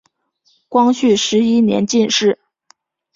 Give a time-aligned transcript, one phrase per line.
[0.67, 2.39] 光绪十一年进士。